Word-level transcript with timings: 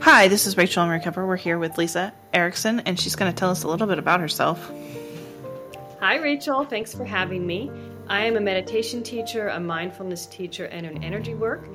Hi, 0.00 0.28
this 0.28 0.46
is 0.46 0.56
Rachel 0.56 0.82
on 0.82 0.88
Recovery. 0.88 1.26
We're 1.26 1.36
here 1.36 1.58
with 1.58 1.78
Lisa 1.78 2.12
Erickson, 2.32 2.80
and 2.80 2.98
she's 2.98 3.16
going 3.16 3.32
to 3.32 3.36
tell 3.36 3.50
us 3.50 3.64
a 3.64 3.68
little 3.68 3.86
bit 3.86 3.98
about 3.98 4.20
herself. 4.20 4.70
Hi, 6.00 6.16
Rachel. 6.16 6.64
Thanks 6.64 6.94
for 6.94 7.04
having 7.04 7.46
me. 7.46 7.70
I 8.06 8.26
am 8.26 8.36
a 8.36 8.40
meditation 8.40 9.02
teacher, 9.02 9.48
a 9.48 9.58
mindfulness 9.58 10.26
teacher, 10.26 10.66
and 10.66 10.86
an 10.86 11.02
energy 11.02 11.34
work 11.34 11.68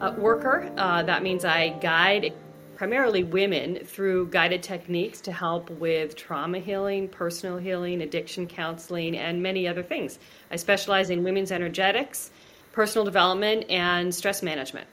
uh, 0.00 0.14
worker. 0.18 0.70
Uh, 0.76 1.02
that 1.04 1.22
means 1.22 1.44
I 1.44 1.70
guide 1.70 2.34
primarily 2.76 3.24
women 3.24 3.84
through 3.84 4.28
guided 4.28 4.62
techniques 4.62 5.22
to 5.22 5.32
help 5.32 5.70
with 5.70 6.14
trauma 6.14 6.58
healing, 6.58 7.08
personal 7.08 7.58
healing, 7.58 8.02
addiction 8.02 8.46
counseling, 8.46 9.16
and 9.16 9.42
many 9.42 9.66
other 9.66 9.82
things. 9.82 10.18
I 10.50 10.56
specialize 10.56 11.10
in 11.10 11.24
women's 11.24 11.50
energetics, 11.50 12.30
personal 12.72 13.04
development, 13.04 13.70
and 13.70 14.14
stress 14.14 14.42
management. 14.42 14.86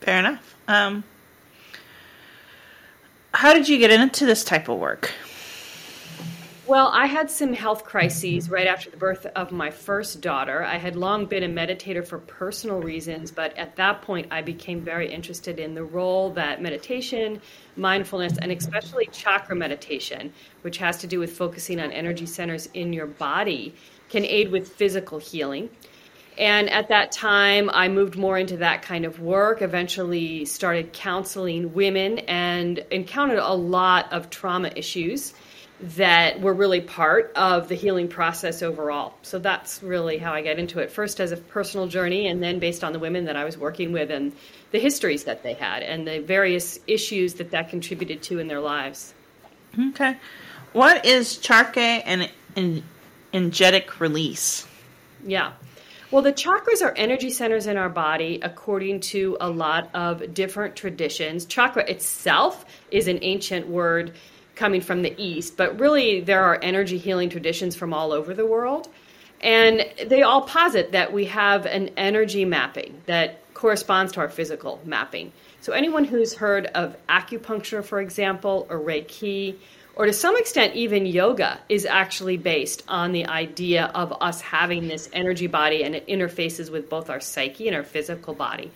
Fair 0.00 0.18
enough. 0.20 0.56
Um, 0.66 1.04
how 3.40 3.54
did 3.54 3.66
you 3.66 3.78
get 3.78 3.90
into 3.90 4.26
this 4.26 4.44
type 4.44 4.68
of 4.68 4.78
work? 4.78 5.10
Well, 6.66 6.88
I 6.92 7.06
had 7.06 7.30
some 7.30 7.54
health 7.54 7.84
crises 7.84 8.50
right 8.50 8.66
after 8.66 8.90
the 8.90 8.98
birth 8.98 9.24
of 9.34 9.50
my 9.50 9.70
first 9.70 10.20
daughter. 10.20 10.62
I 10.62 10.76
had 10.76 10.94
long 10.94 11.24
been 11.24 11.42
a 11.44 11.48
meditator 11.48 12.06
for 12.06 12.18
personal 12.18 12.82
reasons, 12.82 13.30
but 13.30 13.56
at 13.56 13.76
that 13.76 14.02
point, 14.02 14.26
I 14.30 14.42
became 14.42 14.82
very 14.82 15.10
interested 15.10 15.58
in 15.58 15.74
the 15.74 15.82
role 15.82 16.28
that 16.34 16.60
meditation, 16.60 17.40
mindfulness, 17.76 18.36
and 18.36 18.52
especially 18.52 19.06
chakra 19.06 19.56
meditation, 19.56 20.34
which 20.60 20.76
has 20.76 20.98
to 20.98 21.06
do 21.06 21.18
with 21.18 21.32
focusing 21.32 21.80
on 21.80 21.92
energy 21.92 22.26
centers 22.26 22.68
in 22.74 22.92
your 22.92 23.06
body, 23.06 23.74
can 24.10 24.26
aid 24.26 24.52
with 24.52 24.68
physical 24.68 25.18
healing. 25.18 25.70
And 26.38 26.70
at 26.70 26.88
that 26.88 27.12
time, 27.12 27.70
I 27.72 27.88
moved 27.88 28.16
more 28.16 28.38
into 28.38 28.58
that 28.58 28.82
kind 28.82 29.04
of 29.04 29.20
work, 29.20 29.62
eventually 29.62 30.44
started 30.46 30.92
counseling 30.92 31.74
women, 31.74 32.20
and 32.20 32.78
encountered 32.90 33.38
a 33.38 33.54
lot 33.54 34.12
of 34.12 34.30
trauma 34.30 34.70
issues 34.74 35.34
that 35.82 36.40
were 36.40 36.52
really 36.52 36.80
part 36.80 37.32
of 37.36 37.68
the 37.68 37.74
healing 37.74 38.06
process 38.08 38.62
overall. 38.62 39.14
So 39.22 39.38
that's 39.38 39.82
really 39.82 40.18
how 40.18 40.32
I 40.32 40.42
got 40.42 40.58
into 40.58 40.78
it. 40.80 40.90
First 40.90 41.20
as 41.20 41.32
a 41.32 41.36
personal 41.36 41.86
journey, 41.86 42.26
and 42.26 42.42
then 42.42 42.58
based 42.58 42.84
on 42.84 42.92
the 42.92 42.98
women 42.98 43.24
that 43.24 43.36
I 43.36 43.44
was 43.44 43.56
working 43.56 43.92
with 43.92 44.10
and 44.10 44.32
the 44.72 44.78
histories 44.78 45.24
that 45.24 45.42
they 45.42 45.54
had 45.54 45.82
and 45.82 46.06
the 46.06 46.20
various 46.20 46.78
issues 46.86 47.34
that 47.34 47.50
that 47.52 47.70
contributed 47.70 48.22
to 48.24 48.38
in 48.38 48.46
their 48.46 48.60
lives. 48.60 49.14
Okay. 49.78 50.16
What 50.72 51.04
is 51.04 51.38
chakra 51.38 51.82
and 51.82 52.30
energetic 53.32 54.00
release? 54.00 54.66
Yeah. 55.26 55.52
Well, 56.10 56.22
the 56.22 56.32
chakras 56.32 56.82
are 56.82 56.92
energy 56.96 57.30
centers 57.30 57.68
in 57.68 57.76
our 57.76 57.88
body 57.88 58.40
according 58.42 59.00
to 59.00 59.36
a 59.40 59.48
lot 59.48 59.90
of 59.94 60.34
different 60.34 60.74
traditions. 60.74 61.44
Chakra 61.44 61.88
itself 61.88 62.64
is 62.90 63.06
an 63.06 63.20
ancient 63.22 63.68
word 63.68 64.14
coming 64.56 64.80
from 64.80 65.02
the 65.02 65.14
East, 65.16 65.56
but 65.56 65.78
really 65.78 66.20
there 66.20 66.42
are 66.42 66.58
energy 66.60 66.98
healing 66.98 67.30
traditions 67.30 67.76
from 67.76 67.94
all 67.94 68.10
over 68.10 68.34
the 68.34 68.44
world. 68.44 68.88
And 69.40 69.86
they 70.04 70.22
all 70.22 70.42
posit 70.42 70.92
that 70.92 71.12
we 71.12 71.26
have 71.26 71.64
an 71.64 71.90
energy 71.96 72.44
mapping 72.44 73.00
that 73.06 73.38
corresponds 73.54 74.12
to 74.14 74.20
our 74.20 74.28
physical 74.28 74.80
mapping. 74.84 75.32
So, 75.60 75.72
anyone 75.72 76.04
who's 76.04 76.34
heard 76.34 76.66
of 76.66 76.96
acupuncture, 77.08 77.84
for 77.84 78.00
example, 78.00 78.66
or 78.68 78.80
Reiki, 78.80 79.56
or 79.96 80.06
to 80.06 80.12
some 80.12 80.36
extent 80.36 80.74
even 80.74 81.06
yoga, 81.06 81.60
is 81.68 81.84
actually 81.84 82.36
based 82.36 82.82
on 82.88 83.12
the 83.12 83.26
idea 83.26 83.90
of 83.94 84.12
us 84.22 84.40
having 84.40 84.88
this 84.88 85.08
energy 85.12 85.46
body 85.46 85.84
and 85.84 85.94
it 85.94 86.06
interfaces 86.06 86.70
with 86.70 86.88
both 86.88 87.10
our 87.10 87.20
psyche 87.20 87.66
and 87.66 87.76
our 87.76 87.82
physical 87.82 88.34
body. 88.34 88.70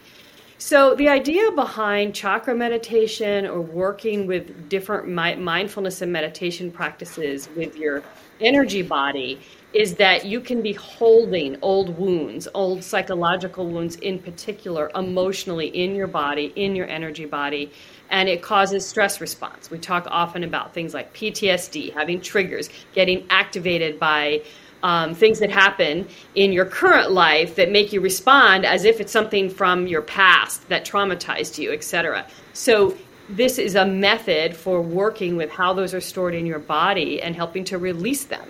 So, 0.59 0.95
the 0.95 1.09
idea 1.09 1.51
behind 1.51 2.15
chakra 2.15 2.55
meditation 2.55 3.45
or 3.45 3.61
working 3.61 4.27
with 4.29 4.69
different 4.69 5.09
mi- 5.09 5.35
mindfulness 5.35 6.01
and 6.01 6.13
meditation 6.13 6.71
practices 6.71 7.49
with 7.57 7.77
your 7.77 8.05
energy 8.41 8.83
body 8.83 9.41
is 9.73 9.95
that 9.97 10.25
you 10.25 10.41
can 10.41 10.63
be 10.63 10.73
holding 10.73 11.57
old 11.61 11.99
wounds, 11.99 12.47
old 12.55 12.85
psychological 12.85 13.67
wounds 13.67 13.97
in 13.97 14.21
particular, 14.21 14.93
emotionally 14.95 15.67
in 15.67 15.97
your 15.97 16.07
body, 16.07 16.53
in 16.55 16.77
your 16.77 16.87
energy 16.87 17.25
body, 17.25 17.73
and 18.11 18.29
it 18.29 18.41
causes 18.41 18.87
stress 18.87 19.21
response. 19.21 19.73
We 19.73 19.79
talk 19.79 20.07
often 20.09 20.45
about 20.45 20.73
things 20.73 20.95
like 20.95 21.13
PTSD, 21.15 21.93
having 21.93 22.21
triggers, 22.21 22.71
getting 22.93 23.27
activated 23.29 23.99
by 23.99 24.43
um, 24.85 25.15
things 25.15 25.39
that 25.39 25.51
happen 25.51 26.07
in 26.35 26.53
your 26.53 26.67
current 26.67 27.11
life 27.11 27.57
that 27.57 27.73
make 27.73 27.93
you 27.93 28.03
respond 28.03 28.67
as 28.67 28.85
if 28.85 29.01
it's 29.01 29.11
something 29.11 29.49
from 29.49 29.87
your 29.87 30.03
past 30.03 30.69
that 30.69 30.85
traumatized 30.85 31.59
you, 31.59 31.73
etc. 31.73 32.27
So 32.53 32.95
this 33.31 33.59
is 33.59 33.75
a 33.75 33.87
method 33.87 34.55
for 34.55 34.83
working 34.83 35.37
with 35.37 35.51
how 35.51 35.73
those 35.73 35.95
are 35.95 36.03
stored 36.03 36.35
in 36.35 36.45
your 36.45 36.59
body 36.59 37.23
and 37.23 37.35
helping 37.35 37.65
to 37.65 37.79
release 37.79 38.25
them 38.25 38.47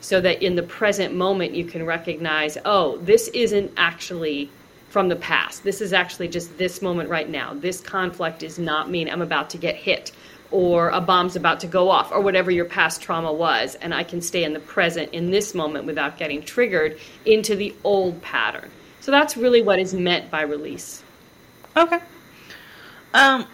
so 0.00 0.20
that 0.20 0.42
in 0.42 0.56
the 0.56 0.62
present 0.64 1.14
moment 1.14 1.54
you 1.54 1.64
can 1.64 1.86
recognize, 1.86 2.58
oh, 2.64 2.98
this 2.98 3.28
isn't 3.28 3.70
actually 3.76 4.50
from 4.88 5.08
the 5.08 5.16
past. 5.16 5.62
This 5.62 5.80
is 5.80 5.92
actually 5.92 6.26
just 6.26 6.58
this 6.58 6.82
moment 6.82 7.08
right 7.08 7.28
now. 7.28 7.54
This 7.54 7.80
conflict 7.80 8.42
is 8.42 8.58
not 8.58 8.90
mean 8.90 9.08
I'm 9.08 9.22
about 9.22 9.50
to 9.50 9.58
get 9.58 9.76
hit 9.76 10.10
or 10.50 10.90
a 10.90 11.00
bomb's 11.00 11.36
about 11.36 11.60
to 11.60 11.66
go 11.66 11.90
off 11.90 12.12
or 12.12 12.20
whatever 12.20 12.50
your 12.50 12.64
past 12.64 13.02
trauma 13.02 13.32
was 13.32 13.74
and 13.76 13.92
i 13.92 14.04
can 14.04 14.20
stay 14.20 14.44
in 14.44 14.52
the 14.52 14.60
present 14.60 15.12
in 15.12 15.30
this 15.30 15.54
moment 15.54 15.84
without 15.84 16.18
getting 16.18 16.42
triggered 16.42 16.98
into 17.24 17.56
the 17.56 17.74
old 17.84 18.20
pattern. 18.22 18.70
So 19.00 19.10
that's 19.10 19.36
really 19.36 19.62
what 19.62 19.78
is 19.78 19.94
meant 19.94 20.30
by 20.30 20.42
release. 20.42 21.02
Okay. 21.76 21.98
Um 23.14 23.46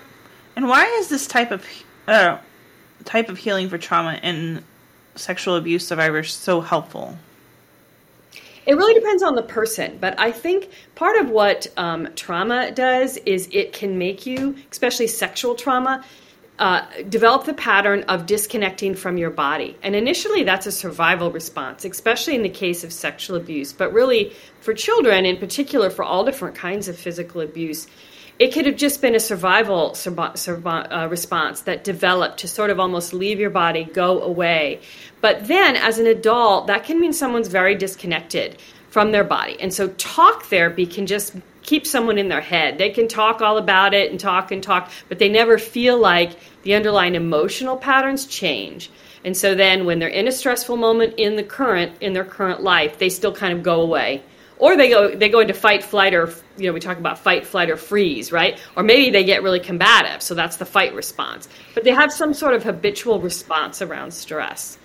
and 0.56 0.68
why 0.68 0.84
is 1.00 1.08
this 1.08 1.26
type 1.26 1.50
of 1.50 1.66
uh, 2.06 2.38
type 3.04 3.28
of 3.28 3.38
healing 3.38 3.68
for 3.68 3.78
trauma 3.78 4.18
and 4.22 4.62
sexual 5.16 5.56
abuse 5.56 5.86
survivors 5.86 6.32
so 6.32 6.60
helpful? 6.60 7.16
It 8.64 8.74
really 8.74 8.94
depends 8.94 9.22
on 9.22 9.34
the 9.34 9.42
person, 9.42 9.98
but 10.00 10.18
I 10.20 10.30
think 10.30 10.70
part 10.94 11.16
of 11.16 11.30
what 11.30 11.66
um, 11.76 12.08
trauma 12.14 12.70
does 12.70 13.16
is 13.18 13.48
it 13.50 13.72
can 13.72 13.98
make 13.98 14.24
you, 14.24 14.56
especially 14.70 15.08
sexual 15.08 15.56
trauma, 15.56 16.04
uh, 16.58 16.86
develop 17.08 17.44
the 17.44 17.54
pattern 17.54 18.04
of 18.04 18.26
disconnecting 18.26 18.94
from 18.94 19.16
your 19.16 19.30
body. 19.30 19.76
And 19.82 19.96
initially, 19.96 20.44
that's 20.44 20.66
a 20.66 20.72
survival 20.72 21.30
response, 21.30 21.84
especially 21.84 22.34
in 22.34 22.42
the 22.42 22.48
case 22.48 22.84
of 22.84 22.92
sexual 22.92 23.36
abuse. 23.36 23.72
But 23.72 23.92
really, 23.92 24.32
for 24.60 24.74
children, 24.74 25.24
in 25.24 25.38
particular, 25.38 25.90
for 25.90 26.04
all 26.04 26.24
different 26.24 26.54
kinds 26.54 26.88
of 26.88 26.96
physical 26.96 27.40
abuse, 27.40 27.88
it 28.42 28.52
could 28.52 28.66
have 28.66 28.74
just 28.74 29.00
been 29.00 29.14
a 29.14 29.20
survival 29.20 29.94
uh, 29.94 31.06
response 31.08 31.60
that 31.60 31.84
developed 31.84 32.40
to 32.40 32.48
sort 32.48 32.70
of 32.70 32.80
almost 32.80 33.14
leave 33.14 33.38
your 33.38 33.50
body, 33.50 33.84
go 33.84 34.20
away. 34.20 34.80
But 35.20 35.46
then, 35.46 35.76
as 35.76 36.00
an 36.00 36.08
adult, 36.08 36.66
that 36.66 36.82
can 36.82 37.00
mean 37.00 37.12
someone's 37.12 37.46
very 37.46 37.76
disconnected 37.76 38.58
from 38.90 39.12
their 39.12 39.22
body. 39.22 39.56
And 39.60 39.72
so, 39.72 39.86
talk 39.90 40.42
therapy 40.42 40.86
can 40.86 41.06
just 41.06 41.36
keep 41.62 41.86
someone 41.86 42.18
in 42.18 42.28
their 42.28 42.40
head. 42.40 42.78
They 42.78 42.90
can 42.90 43.06
talk 43.06 43.40
all 43.40 43.58
about 43.58 43.94
it 43.94 44.10
and 44.10 44.18
talk 44.18 44.50
and 44.50 44.60
talk, 44.60 44.90
but 45.08 45.20
they 45.20 45.28
never 45.28 45.56
feel 45.56 45.96
like 45.96 46.32
the 46.64 46.74
underlying 46.74 47.14
emotional 47.14 47.76
patterns 47.76 48.26
change. 48.26 48.90
And 49.24 49.36
so 49.36 49.54
then 49.54 49.84
when 49.84 50.00
they're 50.00 50.08
in 50.08 50.26
a 50.26 50.32
stressful 50.32 50.76
moment 50.76 51.14
in 51.16 51.36
the 51.36 51.44
current 51.44 51.92
in 52.00 52.12
their 52.12 52.24
current 52.24 52.60
life, 52.60 52.98
they 52.98 53.08
still 53.08 53.32
kind 53.32 53.56
of 53.56 53.62
go 53.62 53.82
away. 53.82 54.20
Or 54.58 54.76
they 54.76 54.88
go 54.88 55.14
they 55.14 55.28
go 55.28 55.38
into 55.38 55.54
fight, 55.54 55.84
flight, 55.84 56.12
or 56.12 56.34
you 56.56 56.66
know 56.66 56.72
we 56.72 56.80
talk 56.80 56.98
about 56.98 57.18
fight, 57.18 57.46
flight, 57.46 57.70
or 57.70 57.76
freeze, 57.76 58.32
right? 58.32 58.58
Or 58.76 58.82
maybe 58.82 59.10
they 59.10 59.24
get 59.24 59.42
really 59.42 59.60
combative, 59.60 60.22
so 60.22 60.34
that's 60.34 60.56
the 60.56 60.66
fight 60.66 60.94
response. 60.94 61.48
But 61.74 61.84
they 61.84 61.90
have 61.90 62.12
some 62.12 62.34
sort 62.34 62.54
of 62.54 62.62
habitual 62.62 63.20
response 63.20 63.82
around 63.82 64.12
stress. 64.12 64.78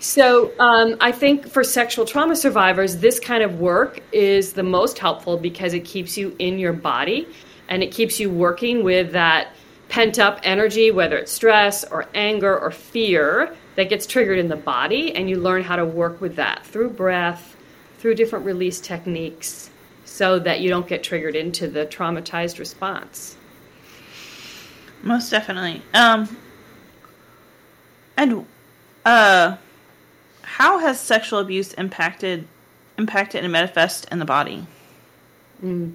So 0.00 0.52
um, 0.58 0.96
I 1.00 1.12
think 1.12 1.48
for 1.48 1.64
sexual 1.64 2.04
trauma 2.04 2.36
survivors, 2.36 2.98
this 2.98 3.18
kind 3.18 3.42
of 3.42 3.58
work 3.58 4.00
is 4.12 4.52
the 4.52 4.62
most 4.62 4.98
helpful 4.98 5.38
because 5.38 5.72
it 5.72 5.86
keeps 5.86 6.18
you 6.18 6.36
in 6.38 6.58
your 6.58 6.74
body 6.74 7.26
and 7.68 7.82
it 7.82 7.90
keeps 7.90 8.20
you 8.20 8.28
working 8.28 8.84
with 8.84 9.12
that 9.12 9.48
pent 9.88 10.18
up 10.18 10.40
energy, 10.42 10.90
whether 10.90 11.16
it's 11.16 11.32
stress 11.32 11.84
or 11.84 12.06
anger 12.14 12.58
or 12.58 12.70
fear 12.70 13.56
that 13.76 13.88
gets 13.88 14.06
triggered 14.06 14.38
in 14.38 14.48
the 14.48 14.56
body, 14.56 15.14
and 15.14 15.28
you 15.28 15.36
learn 15.36 15.62
how 15.62 15.76
to 15.76 15.84
work 15.84 16.20
with 16.20 16.36
that 16.36 16.66
through 16.66 16.90
breath, 16.90 17.56
through 17.98 18.14
different 18.14 18.44
release 18.44 18.80
techniques, 18.80 19.70
so 20.14 20.38
that 20.38 20.60
you 20.60 20.70
don't 20.70 20.86
get 20.86 21.02
triggered 21.02 21.34
into 21.34 21.66
the 21.66 21.84
traumatized 21.84 22.60
response. 22.60 23.36
Most 25.02 25.28
definitely. 25.28 25.82
Um, 25.92 26.36
and 28.16 28.46
uh, 29.04 29.56
how 30.42 30.78
has 30.78 31.00
sexual 31.00 31.40
abuse 31.40 31.72
impacted 31.72 32.46
impacted 32.96 33.42
and 33.42 33.52
manifest 33.52 34.06
in 34.12 34.20
the 34.20 34.24
body? 34.24 34.64
Mm. 35.60 35.94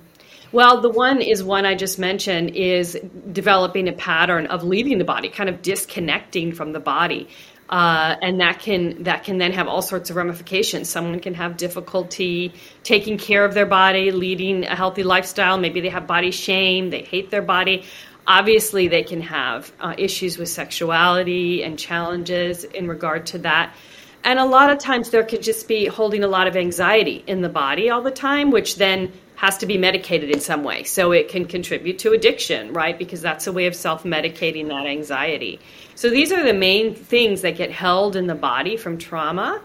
Well, 0.51 0.81
the 0.81 0.89
one 0.89 1.21
is 1.21 1.41
one 1.41 1.65
I 1.65 1.75
just 1.75 1.97
mentioned 1.97 2.57
is 2.57 2.99
developing 3.31 3.87
a 3.87 3.93
pattern 3.93 4.47
of 4.47 4.65
leaving 4.65 4.97
the 4.97 5.05
body, 5.05 5.29
kind 5.29 5.47
of 5.47 5.61
disconnecting 5.61 6.51
from 6.51 6.73
the 6.73 6.81
body. 6.81 7.29
Uh, 7.69 8.15
and 8.23 8.41
that 8.41 8.59
can 8.59 9.03
that 9.03 9.23
can 9.23 9.37
then 9.37 9.51
have 9.51 9.67
all 9.67 9.83
sorts 9.83 10.09
of 10.09 10.15
ramifications. 10.15 10.89
Someone 10.89 11.19
can 11.19 11.35
have 11.35 11.55
difficulty 11.55 12.51
taking 12.83 13.19
care 13.19 13.45
of 13.45 13.53
their 13.53 13.67
body, 13.67 14.11
leading 14.11 14.65
a 14.65 14.75
healthy 14.75 15.03
lifestyle. 15.03 15.59
Maybe 15.59 15.79
they 15.79 15.89
have 15.89 16.07
body 16.07 16.31
shame, 16.31 16.89
they 16.89 17.03
hate 17.03 17.29
their 17.29 17.43
body. 17.43 17.85
Obviously, 18.25 18.87
they 18.87 19.03
can 19.03 19.21
have 19.21 19.71
uh, 19.79 19.93
issues 19.97 20.37
with 20.37 20.49
sexuality 20.49 21.63
and 21.63 21.77
challenges 21.77 22.63
in 22.63 22.87
regard 22.87 23.27
to 23.27 23.39
that. 23.39 23.75
And 24.23 24.39
a 24.39 24.45
lot 24.45 24.71
of 24.71 24.79
times, 24.79 25.11
there 25.11 25.23
could 25.23 25.43
just 25.43 25.67
be 25.67 25.85
holding 25.85 26.23
a 26.23 26.27
lot 26.27 26.47
of 26.47 26.57
anxiety 26.57 27.23
in 27.25 27.41
the 27.41 27.49
body 27.49 27.89
all 27.89 28.01
the 28.01 28.11
time, 28.11 28.51
which 28.51 28.75
then 28.75 29.13
has 29.39 29.57
to 29.57 29.65
be 29.65 29.77
medicated 29.77 30.29
in 30.29 30.41
some 30.41 30.65
way. 30.65 30.83
So 30.83 31.13
it 31.13 31.29
can 31.29 31.45
contribute 31.45 31.99
to 31.99 32.11
addiction, 32.11 32.73
right? 32.73 32.99
Because 32.99 33.21
that's 33.21 33.47
a 33.47 33.53
way 33.53 33.67
of 33.67 33.75
self 33.75 34.03
medicating 34.03 34.67
that 34.67 34.85
anxiety. 34.85 35.61
So 35.95 36.09
these 36.09 36.33
are 36.33 36.43
the 36.43 36.53
main 36.53 36.93
things 36.93 37.41
that 37.43 37.55
get 37.55 37.71
held 37.71 38.17
in 38.17 38.27
the 38.27 38.35
body 38.35 38.75
from 38.75 38.97
trauma. 38.97 39.61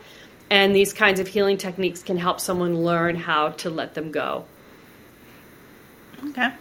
And 0.48 0.76
these 0.76 0.92
kinds 0.92 1.18
of 1.18 1.26
healing 1.26 1.56
techniques 1.56 2.04
can 2.04 2.16
help 2.16 2.38
someone 2.38 2.84
learn 2.84 3.16
how 3.16 3.48
to 3.48 3.68
let 3.68 3.94
them 3.94 4.12
go. 4.12 4.44
Okay. 6.28 6.46
Um, 6.46 6.54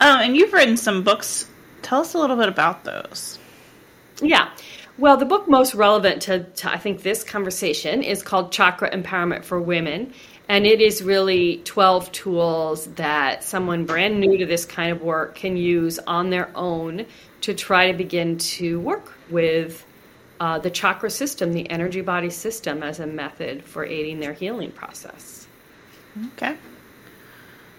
and 0.00 0.34
you've 0.34 0.54
written 0.54 0.78
some 0.78 1.02
books. 1.02 1.46
Tell 1.82 2.00
us 2.00 2.14
a 2.14 2.18
little 2.18 2.36
bit 2.36 2.48
about 2.48 2.84
those. 2.84 3.38
Yeah. 4.22 4.48
Well, 4.96 5.18
the 5.18 5.26
book 5.26 5.48
most 5.48 5.74
relevant 5.74 6.22
to, 6.22 6.44
to, 6.44 6.70
I 6.70 6.78
think, 6.78 7.02
this 7.02 7.24
conversation 7.24 8.02
is 8.02 8.22
called 8.22 8.52
Chakra 8.52 8.90
Empowerment 8.90 9.44
for 9.44 9.60
Women. 9.60 10.14
And 10.52 10.66
it 10.66 10.82
is 10.82 11.02
really 11.02 11.62
12 11.64 12.12
tools 12.12 12.84
that 12.96 13.42
someone 13.42 13.86
brand 13.86 14.20
new 14.20 14.36
to 14.36 14.44
this 14.44 14.66
kind 14.66 14.92
of 14.92 15.00
work 15.00 15.34
can 15.34 15.56
use 15.56 15.98
on 16.00 16.28
their 16.28 16.50
own 16.54 17.06
to 17.40 17.54
try 17.54 17.90
to 17.90 17.96
begin 17.96 18.36
to 18.36 18.78
work 18.78 19.14
with 19.30 19.82
uh, 20.40 20.58
the 20.58 20.68
chakra 20.68 21.08
system, 21.08 21.54
the 21.54 21.70
energy 21.70 22.02
body 22.02 22.28
system, 22.28 22.82
as 22.82 23.00
a 23.00 23.06
method 23.06 23.64
for 23.64 23.86
aiding 23.86 24.20
their 24.20 24.34
healing 24.34 24.70
process. 24.70 25.46
Okay. 26.34 26.54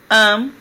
Um, 0.10 0.56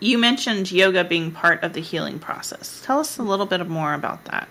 you 0.00 0.18
mentioned 0.18 0.72
yoga 0.72 1.04
being 1.04 1.30
part 1.30 1.62
of 1.62 1.72
the 1.72 1.80
healing 1.80 2.18
process. 2.18 2.82
Tell 2.84 2.98
us 2.98 3.18
a 3.18 3.22
little 3.22 3.46
bit 3.46 3.64
more 3.68 3.94
about 3.94 4.24
that. 4.24 4.48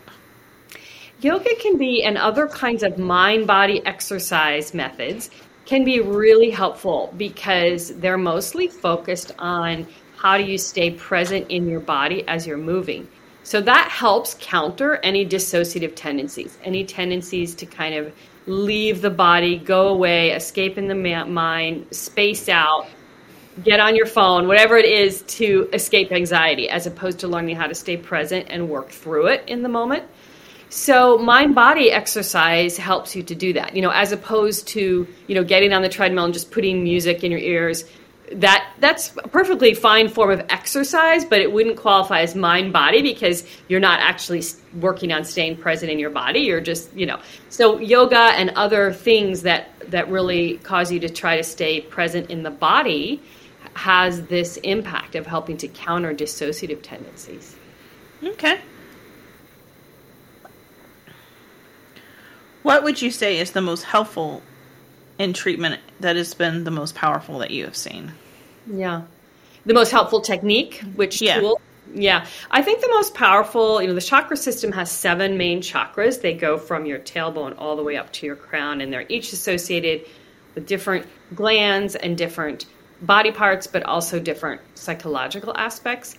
Yoga 1.21 1.53
can 1.59 1.77
be, 1.77 2.01
and 2.01 2.17
other 2.17 2.47
kinds 2.47 2.81
of 2.81 2.97
mind 2.97 3.45
body 3.45 3.85
exercise 3.85 4.73
methods 4.73 5.29
can 5.69 5.83
be 5.83 5.99
really 5.99 6.49
helpful 6.49 7.13
because 7.15 7.95
they're 7.97 8.17
mostly 8.17 8.67
focused 8.67 9.31
on 9.37 9.85
how 10.17 10.35
do 10.35 10.43
you 10.43 10.57
stay 10.57 10.89
present 10.89 11.45
in 11.51 11.69
your 11.69 11.79
body 11.79 12.27
as 12.27 12.47
you're 12.47 12.57
moving. 12.57 13.07
So 13.43 13.61
that 13.61 13.87
helps 13.91 14.35
counter 14.39 14.95
any 15.03 15.27
dissociative 15.27 15.93
tendencies, 15.95 16.57
any 16.63 16.83
tendencies 16.85 17.53
to 17.53 17.67
kind 17.67 17.93
of 17.93 18.11
leave 18.47 19.01
the 19.01 19.11
body, 19.11 19.59
go 19.59 19.89
away, 19.89 20.31
escape 20.31 20.79
in 20.79 20.87
the 20.87 20.95
mind, 20.95 21.85
space 21.91 22.49
out, 22.49 22.87
get 23.63 23.79
on 23.79 23.95
your 23.95 24.07
phone, 24.07 24.47
whatever 24.47 24.75
it 24.75 24.85
is 24.85 25.21
to 25.37 25.69
escape 25.71 26.11
anxiety, 26.11 26.67
as 26.67 26.87
opposed 26.87 27.19
to 27.19 27.27
learning 27.27 27.55
how 27.55 27.67
to 27.67 27.75
stay 27.75 27.95
present 27.95 28.47
and 28.49 28.67
work 28.67 28.89
through 28.89 29.27
it 29.27 29.43
in 29.45 29.61
the 29.61 29.69
moment. 29.69 30.03
So 30.69 31.17
mind 31.17 31.55
body 31.55 31.91
exercise 31.91 32.77
helps 32.77 33.15
you 33.15 33.23
to 33.23 33.35
do 33.35 33.53
that. 33.53 33.75
You 33.75 33.81
know, 33.81 33.89
as 33.89 34.11
opposed 34.11 34.67
to, 34.69 35.07
you 35.27 35.35
know, 35.35 35.43
getting 35.43 35.73
on 35.73 35.81
the 35.81 35.89
treadmill 35.89 36.25
and 36.25 36.33
just 36.33 36.51
putting 36.51 36.83
music 36.83 37.23
in 37.23 37.31
your 37.31 37.39
ears. 37.39 37.85
That 38.31 38.71
that's 38.79 39.11
a 39.17 39.27
perfectly 39.27 39.73
fine 39.73 40.07
form 40.07 40.29
of 40.29 40.45
exercise, 40.49 41.25
but 41.25 41.41
it 41.41 41.51
wouldn't 41.51 41.77
qualify 41.77 42.21
as 42.21 42.35
mind 42.35 42.71
body 42.71 43.01
because 43.01 43.43
you're 43.67 43.79
not 43.79 43.99
actually 44.01 44.43
working 44.79 45.11
on 45.11 45.23
staying 45.23 45.57
present 45.57 45.91
in 45.91 45.97
your 45.97 46.11
body. 46.11 46.41
You're 46.41 46.61
just, 46.61 46.93
you 46.93 47.07
know. 47.07 47.19
So 47.49 47.79
yoga 47.79 48.19
and 48.19 48.51
other 48.51 48.93
things 48.93 49.41
that 49.41 49.71
that 49.89 50.07
really 50.09 50.57
cause 50.59 50.91
you 50.91 50.99
to 50.99 51.09
try 51.09 51.37
to 51.37 51.43
stay 51.43 51.81
present 51.81 52.29
in 52.29 52.43
the 52.43 52.51
body 52.51 53.19
has 53.73 54.23
this 54.27 54.57
impact 54.57 55.15
of 55.15 55.25
helping 55.25 55.57
to 55.57 55.67
counter 55.67 56.13
dissociative 56.13 56.83
tendencies. 56.83 57.55
Okay. 58.23 58.59
What 62.69 62.83
would 62.83 63.01
you 63.01 63.09
say 63.09 63.39
is 63.39 63.53
the 63.53 63.61
most 63.61 63.81
helpful 63.81 64.43
in 65.17 65.33
treatment 65.33 65.81
that 66.01 66.17
has 66.17 66.35
been 66.35 66.65
the 66.65 66.69
most 66.69 66.93
powerful 66.93 67.39
that 67.39 67.49
you 67.49 67.65
have 67.65 67.75
seen? 67.75 68.11
Yeah. 68.67 69.01
The 69.65 69.73
most 69.73 69.89
helpful 69.89 70.21
technique, 70.21 70.83
which 70.93 71.19
yeah. 71.19 71.39
tool? 71.39 71.59
Yeah. 71.95 72.27
I 72.51 72.61
think 72.61 72.81
the 72.81 72.89
most 72.89 73.15
powerful, 73.15 73.81
you 73.81 73.87
know, 73.87 73.95
the 73.95 74.01
chakra 74.01 74.37
system 74.37 74.71
has 74.73 74.91
seven 74.91 75.35
main 75.35 75.61
chakras. 75.61 76.21
They 76.21 76.35
go 76.35 76.59
from 76.59 76.85
your 76.85 76.99
tailbone 76.99 77.55
all 77.57 77.75
the 77.75 77.81
way 77.81 77.97
up 77.97 78.13
to 78.13 78.27
your 78.27 78.35
crown, 78.35 78.81
and 78.81 78.93
they're 78.93 79.07
each 79.09 79.33
associated 79.33 80.05
with 80.53 80.67
different 80.67 81.07
glands 81.33 81.95
and 81.95 82.15
different 82.15 82.67
body 83.01 83.31
parts, 83.31 83.65
but 83.65 83.81
also 83.81 84.19
different 84.19 84.61
psychological 84.75 85.57
aspects 85.57 86.17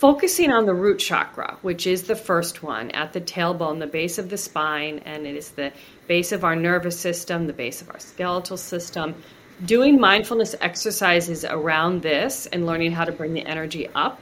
focusing 0.00 0.50
on 0.50 0.64
the 0.64 0.72
root 0.72 0.98
chakra, 0.98 1.58
which 1.60 1.86
is 1.86 2.04
the 2.04 2.16
first 2.16 2.62
one 2.62 2.90
at 2.92 3.12
the 3.12 3.20
tailbone, 3.20 3.80
the 3.80 3.86
base 3.86 4.16
of 4.16 4.30
the 4.30 4.38
spine, 4.38 4.98
and 5.00 5.26
it 5.26 5.36
is 5.36 5.50
the 5.50 5.70
base 6.08 6.32
of 6.32 6.42
our 6.42 6.56
nervous 6.56 6.98
system, 6.98 7.46
the 7.46 7.52
base 7.52 7.82
of 7.82 7.90
our 7.90 7.98
skeletal 7.98 8.56
system. 8.56 9.14
Doing 9.62 10.00
mindfulness 10.00 10.54
exercises 10.58 11.44
around 11.44 12.00
this 12.00 12.46
and 12.46 12.64
learning 12.64 12.92
how 12.92 13.04
to 13.04 13.12
bring 13.12 13.34
the 13.34 13.44
energy 13.44 13.88
up 13.94 14.18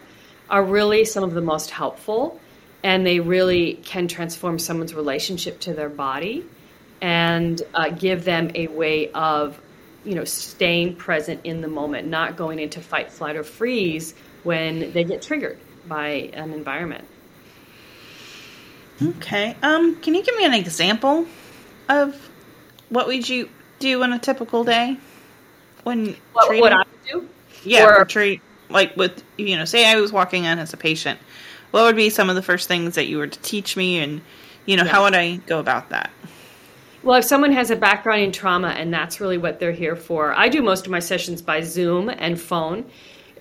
are 0.50 0.64
really 0.64 1.04
some 1.04 1.22
of 1.22 1.32
the 1.32 1.40
most 1.40 1.70
helpful, 1.70 2.40
and 2.82 3.06
they 3.06 3.20
really 3.20 3.74
can 3.74 4.08
transform 4.08 4.58
someone's 4.58 4.94
relationship 4.94 5.60
to 5.60 5.74
their 5.74 5.88
body 5.88 6.44
and 7.00 7.62
uh, 7.72 7.90
give 7.90 8.24
them 8.24 8.50
a 8.56 8.66
way 8.66 9.12
of 9.12 9.60
you 10.04 10.16
know 10.16 10.24
staying 10.24 10.96
present 10.96 11.40
in 11.44 11.60
the 11.60 11.68
moment 11.68 12.08
not 12.08 12.36
going 12.36 12.58
into 12.58 12.80
fight 12.80 13.12
flight 13.12 13.36
or 13.36 13.44
freeze 13.44 14.14
when 14.42 14.92
they 14.92 15.04
get 15.04 15.20
triggered 15.20 15.58
by 15.88 16.30
an 16.34 16.52
environment. 16.52 17.06
Okay. 19.00 19.56
Um, 19.62 19.96
can 19.96 20.14
you 20.14 20.22
give 20.22 20.36
me 20.36 20.44
an 20.44 20.54
example 20.54 21.26
of 21.88 22.30
what 22.88 23.06
would 23.06 23.28
you 23.28 23.48
do 23.78 24.02
on 24.02 24.12
a 24.12 24.18
typical 24.18 24.64
day 24.64 24.96
when 25.84 26.16
what 26.32 26.46
treating? 26.46 26.62
would 26.62 26.72
I 26.72 26.84
do? 27.08 27.28
Yeah, 27.64 27.86
or, 27.86 28.04
treat 28.04 28.40
like 28.70 28.96
with 28.96 29.22
you 29.36 29.56
know, 29.56 29.64
say 29.64 29.90
I 29.90 29.96
was 29.96 30.12
walking 30.12 30.44
in 30.44 30.58
as 30.58 30.72
a 30.72 30.76
patient. 30.76 31.18
What 31.70 31.84
would 31.84 31.96
be 31.96 32.10
some 32.10 32.30
of 32.30 32.36
the 32.36 32.42
first 32.42 32.66
things 32.66 32.94
that 32.94 33.06
you 33.06 33.18
were 33.18 33.26
to 33.26 33.38
teach 33.40 33.76
me, 33.76 33.98
and 33.98 34.20
you 34.66 34.76
know, 34.76 34.84
yeah. 34.84 34.90
how 34.90 35.04
would 35.04 35.14
I 35.14 35.36
go 35.36 35.58
about 35.58 35.90
that? 35.90 36.10
Well, 37.02 37.18
if 37.18 37.24
someone 37.24 37.52
has 37.52 37.70
a 37.70 37.76
background 37.76 38.22
in 38.22 38.32
trauma 38.32 38.68
and 38.68 38.92
that's 38.92 39.20
really 39.20 39.38
what 39.38 39.60
they're 39.60 39.72
here 39.72 39.94
for, 39.94 40.34
I 40.34 40.48
do 40.48 40.62
most 40.62 40.86
of 40.86 40.90
my 40.90 40.98
sessions 40.98 41.40
by 41.40 41.60
Zoom 41.60 42.08
and 42.08 42.40
phone. 42.40 42.90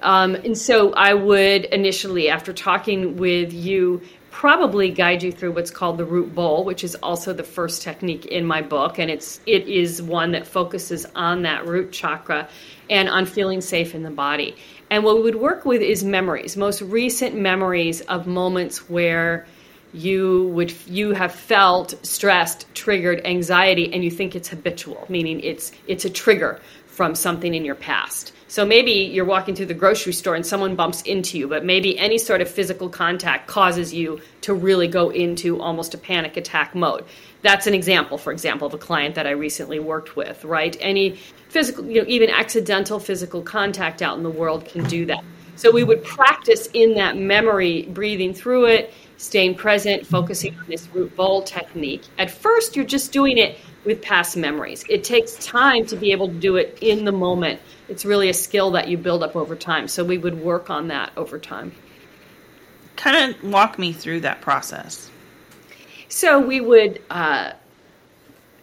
Um, 0.02 0.36
and 0.36 0.58
so 0.58 0.94
I 0.94 1.14
would 1.14 1.66
initially, 1.66 2.30
after 2.30 2.54
talking 2.54 3.18
with 3.18 3.54
you, 3.54 4.02
probably 4.32 4.92
guide 4.92 5.24
you 5.24 5.32
through 5.32 5.52
what's 5.52 5.72
called 5.72 5.98
the 5.98 6.06
root 6.06 6.36
bowl, 6.36 6.64
which 6.64 6.84
is 6.84 6.94
also 6.96 7.34
the 7.34 7.44
first 7.44 7.82
technique 7.82 8.26
in 8.28 8.46
my 8.46 8.62
book, 8.62 9.00
and 9.00 9.10
it's 9.10 9.40
it 9.48 9.68
is 9.68 10.00
one 10.00 10.32
that 10.34 10.46
focuses 10.46 11.08
on 11.16 11.42
that 11.42 11.66
root 11.66 11.92
chakra 11.92 12.48
and 12.90 13.10
on 13.10 13.26
feeling 13.26 13.62
safe 13.62 13.96
in 13.96 14.04
the 14.04 14.12
body. 14.12 14.56
And 14.90 15.04
what 15.04 15.18
we 15.18 15.24
would 15.24 15.36
work 15.36 15.66
with 15.66 15.82
is 15.82 16.04
memories, 16.04 16.56
most 16.56 16.82
recent 16.82 17.36
memories 17.36 18.02
of 18.02 18.28
moments 18.28 18.90
where 18.90 19.48
you 19.98 20.48
would 20.50 20.74
you 20.88 21.14
have 21.14 21.34
felt 21.34 21.94
stressed, 22.06 22.74
triggered, 22.76 23.26
anxiety, 23.26 23.94
and 23.94 24.04
you 24.04 24.12
think 24.12 24.36
it's 24.36 24.50
habitual, 24.50 25.06
meaning 25.10 25.40
it's 25.42 25.72
it's 25.88 26.06
a 26.06 26.10
trigger 26.10 26.60
from 26.86 27.16
something 27.16 27.54
in 27.54 27.66
your 27.66 27.76
past. 27.76 28.34
So 28.50 28.66
maybe 28.66 28.92
you're 28.92 29.26
walking 29.26 29.56
through 29.56 29.66
the 29.66 29.74
grocery 29.74 30.14
store 30.14 30.34
and 30.34 30.46
someone 30.46 30.76
bumps 30.76 31.02
into 31.02 31.38
you, 31.38 31.48
but 31.48 31.66
maybe 31.66 32.00
any 32.00 32.18
sort 32.18 32.40
of 32.40 32.50
physical 32.50 32.88
contact 32.88 33.48
causes 33.48 33.94
you 33.94 34.22
to 34.42 34.54
really 34.54 34.88
go 34.88 35.10
into 35.10 35.62
almost 35.62 35.94
a 35.94 35.98
panic 35.98 36.38
attack 36.38 36.74
mode. 36.74 37.04
That's 37.42 37.68
an 37.68 37.74
example, 37.74 38.18
for 38.18 38.32
example, 38.32 38.66
of 38.66 38.74
a 38.74 38.78
client 38.78 39.16
that 39.16 39.28
I 39.28 39.32
recently 39.32 39.80
worked 39.80 40.16
with, 40.16 40.46
right? 40.46 40.78
Any 40.80 41.18
physical, 41.50 41.86
you 41.86 42.02
know, 42.02 42.08
even 42.08 42.30
accidental 42.30 43.00
physical 43.00 43.42
contact 43.42 44.02
out 44.02 44.18
in 44.18 44.24
the 44.24 44.30
world 44.30 44.66
can 44.66 44.86
do 44.86 45.06
that. 45.08 45.24
So 45.58 45.72
we 45.72 45.84
would 45.84 46.04
practice 46.04 46.68
in 46.74 46.96
that 46.96 47.18
memory, 47.18 47.84
breathing 47.84 48.34
through 48.34 48.68
it, 48.68 48.94
staying 49.18 49.56
present, 49.56 50.06
focusing 50.06 50.58
on 50.58 50.66
this 50.68 50.88
root 50.94 51.16
bowl 51.16 51.42
technique. 51.42 52.04
At 52.18 52.32
first, 52.32 52.76
you're 52.76 52.86
just 52.86 53.12
doing 53.12 53.38
it 53.38 53.58
with 53.84 54.02
past 54.02 54.38
memories. 54.38 54.84
It 54.90 55.04
takes 55.04 55.34
time 55.46 55.86
to 55.88 55.96
be 55.96 56.12
able 56.12 56.28
to 56.28 56.34
do 56.34 56.56
it 56.58 56.78
in 56.82 57.06
the 57.06 57.12
moment 57.12 57.60
it's 57.90 58.06
really 58.06 58.30
a 58.30 58.34
skill 58.34 58.72
that 58.72 58.88
you 58.88 58.98
build 58.98 59.24
up 59.24 59.36
over 59.36 59.56
time. 59.56 59.88
So 59.88 60.04
we 60.04 60.18
would 60.18 60.40
work 60.42 60.70
on 60.70 60.90
that 60.90 61.12
over 61.16 61.40
time. 61.40 61.72
Kind 62.96 63.36
of 63.36 63.44
walk 63.44 63.80
me 63.80 63.94
through 63.94 64.22
that 64.22 64.42
process. 64.42 65.10
So 66.10 66.40
we 66.40 66.60
would 66.60 67.02
uh, 67.10 67.52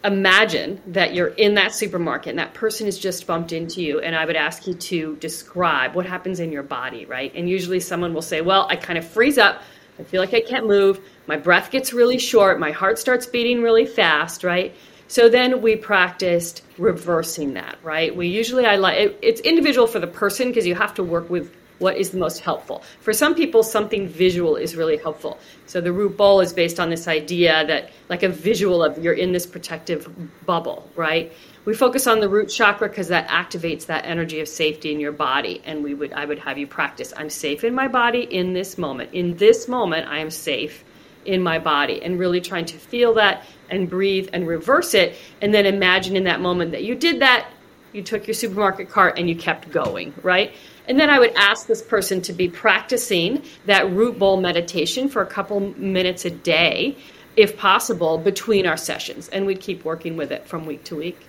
imagine 0.03 0.81
that 0.87 1.13
you're 1.13 1.29
in 1.29 1.55
that 1.55 1.73
supermarket 1.73 2.31
and 2.31 2.39
that 2.39 2.53
person 2.53 2.85
has 2.85 2.99
just 2.99 3.25
bumped 3.25 3.51
into 3.51 3.81
you, 3.81 3.99
and 3.99 4.15
I 4.15 4.25
would 4.25 4.35
ask 4.35 4.67
you 4.67 4.73
to 4.73 5.15
describe 5.17 5.95
what 5.95 6.05
happens 6.05 6.39
in 6.39 6.51
your 6.51 6.63
body, 6.63 7.05
right? 7.05 7.31
And 7.33 7.49
usually 7.49 7.79
someone 7.79 8.13
will 8.13 8.21
say, 8.21 8.41
Well, 8.41 8.67
I 8.69 8.75
kind 8.75 8.99
of 8.99 9.07
freeze 9.07 9.37
up, 9.37 9.61
I 9.99 10.03
feel 10.03 10.21
like 10.21 10.33
I 10.33 10.41
can't 10.41 10.67
move. 10.67 10.99
My 11.27 11.37
breath 11.37 11.71
gets 11.71 11.93
really 11.93 12.17
short. 12.17 12.59
My 12.59 12.71
heart 12.71 12.99
starts 12.99 13.25
beating 13.25 13.61
really 13.61 13.85
fast, 13.85 14.43
right? 14.43 14.75
So 15.07 15.29
then 15.29 15.61
we 15.61 15.75
practiced 15.75 16.63
reversing 16.77 17.53
that, 17.53 17.77
right? 17.83 18.15
We 18.15 18.27
usually, 18.27 18.65
I 18.65 18.75
like, 18.75 18.97
it, 18.97 19.19
it's 19.21 19.41
individual 19.41 19.87
for 19.87 19.99
the 19.99 20.07
person 20.07 20.49
because 20.49 20.65
you 20.65 20.75
have 20.75 20.93
to 20.95 21.03
work 21.03 21.29
with 21.29 21.55
what 21.79 21.97
is 21.97 22.11
the 22.11 22.17
most 22.17 22.39
helpful. 22.39 22.83
For 23.01 23.13
some 23.13 23.35
people, 23.35 23.63
something 23.63 24.07
visual 24.07 24.55
is 24.55 24.75
really 24.75 24.97
helpful. 24.97 25.37
So 25.65 25.81
the 25.81 25.91
root 25.91 26.15
bowl 26.15 26.39
is 26.41 26.53
based 26.53 26.79
on 26.79 26.89
this 26.89 27.07
idea 27.07 27.65
that, 27.67 27.91
like 28.09 28.23
a 28.23 28.29
visual 28.29 28.83
of 28.83 29.03
you're 29.03 29.13
in 29.13 29.31
this 29.31 29.45
protective 29.45 30.09
bubble, 30.45 30.89
right? 30.95 31.33
We 31.65 31.73
focus 31.73 32.07
on 32.07 32.19
the 32.19 32.29
root 32.29 32.47
chakra 32.49 32.87
because 32.87 33.07
that 33.09 33.27
activates 33.27 33.87
that 33.87 34.05
energy 34.05 34.39
of 34.39 34.47
safety 34.47 34.93
in 34.93 34.99
your 34.99 35.11
body. 35.11 35.61
And 35.65 35.83
we 35.83 35.93
would, 35.93 36.13
I 36.13 36.25
would 36.25 36.39
have 36.39 36.57
you 36.57 36.67
practice. 36.67 37.11
I'm 37.17 37.29
safe 37.29 37.63
in 37.63 37.73
my 37.73 37.87
body 37.87 38.21
in 38.21 38.53
this 38.53 38.77
moment. 38.77 39.13
In 39.13 39.35
this 39.37 39.67
moment, 39.67 40.07
I 40.07 40.19
am 40.19 40.29
safe 40.29 40.83
in 41.25 41.41
my 41.41 41.57
body, 41.57 42.03
and 42.03 42.19
really 42.19 42.39
trying 42.39 42.65
to 42.65 42.77
feel 42.77 43.15
that 43.15 43.43
and 43.71 43.89
breathe 43.89 44.29
and 44.31 44.47
reverse 44.47 44.93
it, 44.93 45.17
and 45.41 45.51
then 45.51 45.65
imagine 45.65 46.15
in 46.15 46.25
that 46.25 46.39
moment 46.39 46.71
that 46.71 46.83
you 46.83 46.93
did 46.93 47.19
that. 47.21 47.47
You 47.95 48.03
took 48.03 48.27
your 48.27 48.33
supermarket 48.33 48.89
cart 48.89 49.17
and 49.17 49.29
you 49.29 49.35
kept 49.35 49.71
going, 49.71 50.13
right? 50.21 50.53
And 50.87 50.99
then 50.99 51.09
I 51.09 51.17
would 51.17 51.33
ask 51.35 51.65
this 51.65 51.81
person 51.81 52.21
to 52.23 52.33
be 52.33 52.49
practicing 52.49 53.41
that 53.67 53.89
root 53.89 54.19
bowl 54.19 54.35
meditation 54.41 55.07
for 55.07 55.21
a 55.21 55.25
couple 55.25 55.61
minutes 55.61 56.25
a 56.25 56.29
day, 56.29 56.97
if 57.37 57.55
possible, 57.57 58.17
between 58.17 58.67
our 58.67 58.75
sessions. 58.75 59.29
And 59.29 59.45
we'd 59.45 59.61
keep 59.61 59.85
working 59.85 60.17
with 60.17 60.31
it 60.31 60.45
from 60.45 60.65
week 60.65 60.83
to 60.85 60.97
week. 60.97 61.25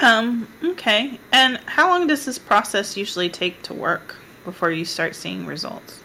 Um, 0.00 0.48
okay. 0.64 1.20
And 1.30 1.58
how 1.66 1.90
long 1.90 2.06
does 2.06 2.24
this 2.24 2.38
process 2.38 2.96
usually 2.96 3.28
take 3.28 3.62
to 3.64 3.74
work 3.74 4.16
before 4.44 4.70
you 4.70 4.84
start 4.84 5.14
seeing 5.14 5.46
results? 5.46 6.03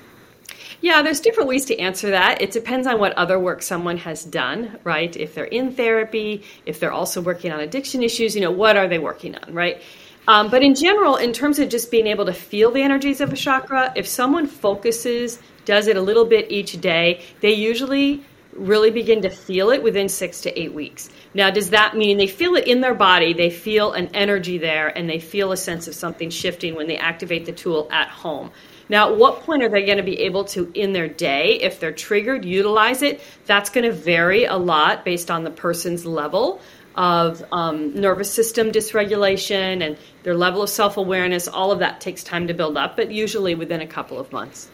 Yeah, 0.81 1.01
there's 1.01 1.19
different 1.19 1.49
ways 1.49 1.65
to 1.65 1.77
answer 1.77 2.11
that. 2.11 2.41
It 2.41 2.51
depends 2.51 2.87
on 2.87 2.99
what 2.99 3.13
other 3.13 3.37
work 3.37 3.61
someone 3.61 3.97
has 3.97 4.23
done, 4.23 4.79
right? 4.85 5.13
If 5.15 5.35
they're 5.35 5.43
in 5.43 5.73
therapy, 5.73 6.43
if 6.65 6.79
they're 6.79 6.93
also 6.93 7.21
working 7.21 7.51
on 7.51 7.59
addiction 7.59 8.01
issues, 8.01 8.33
you 8.33 8.41
know, 8.41 8.51
what 8.51 8.77
are 8.77 8.87
they 8.87 8.99
working 8.99 9.35
on, 9.35 9.53
right? 9.53 9.81
Um, 10.27 10.49
but 10.49 10.63
in 10.63 10.75
general, 10.75 11.17
in 11.17 11.33
terms 11.33 11.59
of 11.59 11.69
just 11.69 11.91
being 11.91 12.07
able 12.07 12.25
to 12.27 12.33
feel 12.33 12.71
the 12.71 12.81
energies 12.81 13.19
of 13.19 13.33
a 13.33 13.35
chakra, 13.35 13.91
if 13.95 14.07
someone 14.07 14.47
focuses, 14.47 15.39
does 15.65 15.87
it 15.87 15.97
a 15.97 16.01
little 16.01 16.25
bit 16.25 16.51
each 16.51 16.79
day, 16.79 17.23
they 17.41 17.53
usually 17.53 18.23
really 18.53 18.91
begin 18.91 19.21
to 19.23 19.29
feel 19.29 19.71
it 19.71 19.83
within 19.83 20.07
six 20.07 20.41
to 20.41 20.59
eight 20.59 20.73
weeks. 20.73 21.09
Now, 21.33 21.49
does 21.49 21.71
that 21.71 21.95
mean 21.95 22.17
they 22.17 22.27
feel 22.27 22.55
it 22.55 22.67
in 22.67 22.81
their 22.81 22.95
body? 22.95 23.33
They 23.33 23.49
feel 23.49 23.93
an 23.93 24.09
energy 24.13 24.57
there 24.57 24.87
and 24.87 25.09
they 25.09 25.19
feel 25.19 25.51
a 25.51 25.57
sense 25.57 25.87
of 25.87 25.95
something 25.95 26.29
shifting 26.29 26.75
when 26.75 26.87
they 26.87 26.97
activate 26.97 27.45
the 27.45 27.51
tool 27.51 27.87
at 27.91 28.07
home. 28.07 28.51
Now, 28.89 29.11
at 29.11 29.17
what 29.17 29.41
point 29.43 29.63
are 29.63 29.69
they 29.69 29.85
going 29.85 29.97
to 29.97 30.03
be 30.03 30.21
able 30.21 30.45
to, 30.45 30.71
in 30.73 30.93
their 30.93 31.07
day, 31.07 31.59
if 31.61 31.79
they're 31.79 31.91
triggered, 31.91 32.43
utilize 32.43 33.03
it? 33.03 33.21
That's 33.45 33.69
going 33.69 33.85
to 33.85 33.91
vary 33.91 34.45
a 34.45 34.57
lot 34.57 35.05
based 35.05 35.29
on 35.29 35.43
the 35.43 35.51
person's 35.51 36.05
level 36.05 36.59
of 36.95 37.43
um, 37.51 37.93
nervous 37.93 38.33
system 38.33 38.71
dysregulation 38.71 39.85
and 39.85 39.97
their 40.23 40.35
level 40.35 40.63
of 40.63 40.69
self 40.69 40.97
awareness. 40.97 41.47
All 41.47 41.71
of 41.71 41.79
that 41.79 42.01
takes 42.01 42.23
time 42.23 42.47
to 42.47 42.53
build 42.53 42.77
up, 42.77 42.95
but 42.95 43.11
usually 43.11 43.53
within 43.55 43.81
a 43.81 43.87
couple 43.87 44.19
of 44.19 44.31
months. 44.31 44.69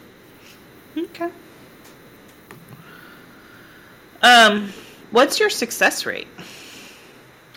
Okay. 0.96 1.30
Um, 4.22 4.72
what's 5.10 5.38
your 5.38 5.50
success 5.50 6.06
rate? 6.06 6.26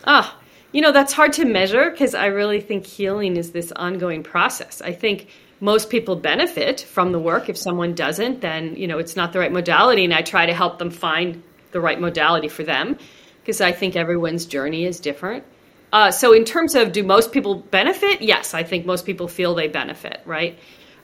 Ah, 0.03 0.37
you 0.71 0.81
know, 0.81 0.91
that's 0.91 1.13
hard 1.13 1.33
to 1.33 1.45
measure 1.45 1.89
because 1.89 2.13
I 2.13 2.27
really 2.27 2.59
think 2.59 2.85
healing 2.85 3.37
is 3.37 3.51
this 3.51 3.71
ongoing 3.71 4.23
process. 4.23 4.81
I 4.81 4.91
think 4.91 5.29
most 5.59 5.89
people 5.89 6.15
benefit 6.15 6.81
from 6.81 7.11
the 7.11 7.19
work. 7.19 7.49
If 7.49 7.57
someone 7.57 7.93
doesn't, 7.93 8.41
then, 8.41 8.75
you 8.75 8.87
know, 8.87 8.97
it's 8.97 9.15
not 9.15 9.33
the 9.33 9.39
right 9.39 9.51
modality. 9.51 10.05
And 10.05 10.13
I 10.13 10.21
try 10.21 10.45
to 10.45 10.53
help 10.53 10.79
them 10.79 10.89
find 10.89 11.43
the 11.71 11.81
right 11.81 11.99
modality 11.99 12.47
for 12.47 12.63
them 12.63 12.97
because 13.41 13.61
I 13.61 13.71
think 13.71 13.95
everyone's 13.95 14.45
journey 14.45 14.85
is 14.85 14.99
different. 14.99 15.43
Uh, 15.91 16.11
so, 16.11 16.33
in 16.33 16.45
terms 16.45 16.75
of 16.75 16.91
do 16.91 17.03
most 17.03 17.31
people 17.31 17.55
benefit? 17.55 18.21
Yes, 18.21 18.53
I 18.53 18.63
think 18.63 18.85
most 18.85 19.05
people 19.05 19.27
feel 19.27 19.55
they 19.55 19.67
benefit, 19.67 20.21
right? 20.25 20.57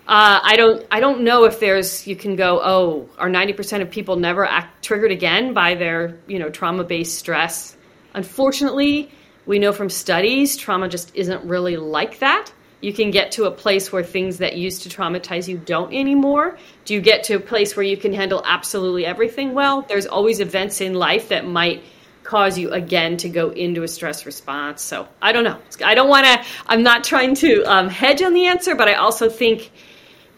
Uh, 0.08 0.40
I 0.44 0.56
don't. 0.56 0.86
I 0.92 1.00
don't 1.00 1.22
know 1.22 1.46
if 1.46 1.60
there's. 1.60 2.06
You 2.06 2.16
can 2.16 2.36
go. 2.36 2.62
Oh, 2.64 3.10
are 3.18 3.30
ninety 3.30 3.54
percent 3.54 3.82
of 3.82 3.90
people 3.90 4.18
never 4.18 4.46
act 4.46 4.86
triggered 4.86 5.12
again 5.12 5.54
by 5.54 5.74
their 5.74 6.20
you 6.28 6.38
know 6.38 6.50
trauma 6.50 6.84
based 6.84 7.18
stress? 7.18 7.76
Unfortunately, 8.14 9.10
we 9.48 9.58
know 9.58 9.74
from 9.74 9.90
studies 9.90 10.56
trauma 10.56 10.88
just 10.88 11.16
isn't 11.16 11.44
really 11.46 11.78
like 11.78 12.20
that. 12.20 12.52
You 12.86 12.94
can 12.94 13.10
get 13.10 13.32
to 13.32 13.46
a 13.46 13.52
place 13.52 13.92
where 13.92 14.04
things 14.04 14.38
that 14.38 14.58
used 14.58 14.84
to 14.84 14.90
traumatize 14.90 15.48
you 15.48 15.58
don't 15.58 15.92
anymore. 15.92 16.56
Do 16.86 16.94
you 16.94 17.02
get 17.02 17.24
to 17.24 17.34
a 17.34 17.40
place 17.40 17.76
where 17.76 17.84
you 17.84 17.98
can 17.98 18.14
handle 18.14 18.44
absolutely 18.46 19.08
everything? 19.08 19.56
Well, 19.56 19.82
there's 19.82 20.06
always 20.06 20.40
events 20.40 20.82
in 20.82 20.94
life 20.94 21.30
that 21.30 21.48
might 21.48 21.82
cause 22.22 22.60
you 22.60 22.70
again 22.70 23.18
to 23.18 23.30
go 23.30 23.50
into 23.50 23.82
a 23.82 23.88
stress 23.88 24.28
response. 24.28 24.84
So 24.84 25.08
I 25.20 25.32
don't 25.32 25.44
know. 25.44 25.58
I 25.84 25.96
don't 25.96 26.10
want 26.10 26.28
to, 26.28 26.46
I'm 26.68 26.84
not 26.84 27.04
trying 27.04 27.34
to 27.38 27.64
um, 27.64 27.90
hedge 27.90 28.22
on 28.22 28.34
the 28.34 28.46
answer, 28.46 28.76
but 28.76 28.88
I 28.88 28.94
also 28.94 29.30
think 29.30 29.72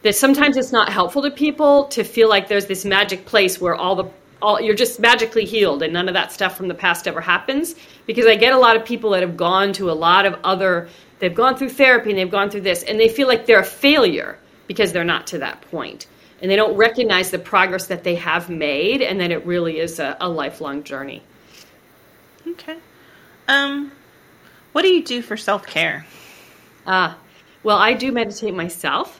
that 0.03 0.15
sometimes 0.15 0.55
it's 0.55 0.71
not 0.71 0.87
helpful 0.87 1.23
to 1.23 1.31
people 1.31 1.87
to 1.87 2.05
feel 2.05 2.29
like 2.29 2.47
there's 2.47 2.67
this 2.67 2.85
magic 2.85 3.25
place 3.25 3.59
where 3.59 3.75
all 3.75 3.97
the 3.97 4.09
all 4.41 4.59
you're 4.61 4.75
just 4.75 4.99
magically 4.99 5.45
healed 5.45 5.83
and 5.83 5.93
none 5.93 6.07
of 6.07 6.13
that 6.13 6.31
stuff 6.31 6.55
from 6.55 6.67
the 6.67 6.73
past 6.73 7.07
ever 7.07 7.21
happens 7.21 7.75
because 8.05 8.25
I 8.25 8.35
get 8.35 8.53
a 8.53 8.57
lot 8.57 8.75
of 8.75 8.85
people 8.85 9.11
that 9.11 9.21
have 9.21 9.37
gone 9.37 9.73
to 9.73 9.89
a 9.89 9.93
lot 9.93 10.25
of 10.25 10.39
other 10.43 10.89
they've 11.19 11.33
gone 11.33 11.55
through 11.57 11.69
therapy 11.69 12.09
and 12.09 12.19
they've 12.19 12.31
gone 12.31 12.49
through 12.49 12.61
this 12.61 12.83
and 12.83 12.99
they 12.99 13.09
feel 13.09 13.27
like 13.27 13.45
they're 13.45 13.59
a 13.59 13.65
failure 13.65 14.37
because 14.67 14.91
they're 14.91 15.03
not 15.03 15.27
to 15.27 15.39
that 15.39 15.61
point 15.61 16.07
and 16.41 16.51
they 16.51 16.55
don't 16.55 16.75
recognize 16.75 17.31
the 17.31 17.39
progress 17.39 17.87
that 17.87 18.03
they 18.03 18.15
have 18.15 18.49
made 18.49 19.01
and 19.01 19.19
that 19.19 19.31
it 19.31 19.45
really 19.45 19.79
is 19.79 19.99
a, 19.99 20.15
a 20.21 20.29
lifelong 20.29 20.83
journey. 20.83 21.23
Okay. 22.45 22.77
Um, 23.47 23.91
what 24.71 24.83
do 24.83 24.89
you 24.89 25.03
do 25.03 25.21
for 25.21 25.37
self 25.37 25.65
care? 25.65 26.05
Ah, 26.85 27.17
well, 27.63 27.77
I 27.77 27.93
do 27.93 28.11
meditate 28.11 28.53
myself. 28.53 29.19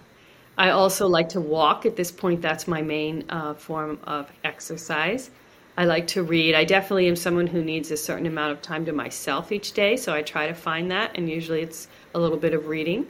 I 0.58 0.72
also 0.72 1.08
like 1.08 1.30
to 1.30 1.42
walk. 1.42 1.86
At 1.86 1.96
this 1.96 2.12
point, 2.12 2.42
that's 2.42 2.68
my 2.68 2.82
main 2.82 3.26
uh, 3.30 3.54
form 3.54 4.00
of 4.04 4.32
exercise. 4.44 5.30
I 5.78 5.86
like 5.86 6.08
to 6.08 6.24
read. 6.24 6.56
I 6.56 6.66
definitely 6.66 7.08
am 7.08 7.16
someone 7.16 7.46
who 7.46 7.64
needs 7.64 7.92
a 7.92 7.98
certain 7.98 8.26
amount 8.26 8.54
of 8.54 8.62
time 8.64 8.86
to 8.86 8.92
myself 8.92 9.52
each 9.52 9.74
day, 9.74 9.96
so 9.96 10.12
I 10.12 10.24
try 10.24 10.48
to 10.48 10.56
find 10.56 10.90
that, 10.90 11.12
and 11.16 11.30
usually 11.30 11.62
it's 11.62 11.88
a 12.16 12.20
little 12.20 12.38
bit 12.38 12.56
of 12.56 12.68
reading. 12.68 13.06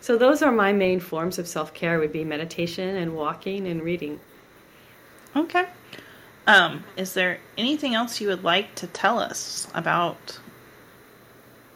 So 0.00 0.18
those 0.18 0.42
are 0.42 0.50
my 0.50 0.72
main 0.72 0.98
forms 0.98 1.38
of 1.38 1.46
self 1.46 1.72
care. 1.74 2.00
Would 2.00 2.12
be 2.12 2.24
meditation 2.24 2.96
and 2.96 3.14
walking 3.14 3.68
and 3.68 3.82
reading. 3.82 4.18
Okay. 5.36 5.66
Um, 6.48 6.82
is 6.96 7.14
there 7.14 7.38
anything 7.56 7.94
else 7.94 8.20
you 8.20 8.28
would 8.28 8.42
like 8.42 8.74
to 8.76 8.86
tell 8.86 9.18
us 9.18 9.68
about 9.74 10.40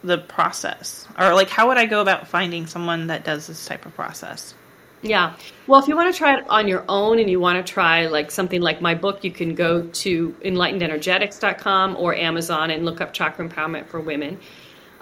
the 0.03 0.17
process? 0.17 1.07
Or, 1.17 1.33
like, 1.33 1.49
how 1.49 1.67
would 1.67 1.77
I 1.77 1.85
go 1.85 2.01
about 2.01 2.27
finding 2.27 2.65
someone 2.65 3.07
that 3.07 3.23
does 3.23 3.47
this 3.47 3.65
type 3.65 3.85
of 3.85 3.93
process? 3.95 4.55
Yeah. 5.03 5.35
Well, 5.67 5.81
if 5.81 5.89
you 5.89 5.97
want 5.97 6.13
to 6.13 6.17
try 6.17 6.37
it 6.37 6.45
on 6.49 6.67
your 6.67 6.85
own 6.87 7.19
and 7.19 7.29
you 7.29 7.39
want 7.39 7.63
to 7.65 7.73
try 7.73 8.07
like 8.07 8.31
something 8.31 8.61
like 8.61 8.81
my 8.81 8.95
book, 8.95 9.23
you 9.23 9.31
can 9.31 9.53
go 9.53 9.83
to 9.83 10.29
enlightenedenergetics.com 10.45 11.97
or 11.97 12.15
Amazon 12.15 12.71
and 12.71 12.85
look 12.85 13.01
up 13.01 13.13
chakra 13.13 13.47
empowerment 13.47 13.85
for 13.87 13.99
women. 13.99 14.39